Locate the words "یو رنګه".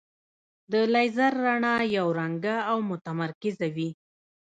1.97-2.55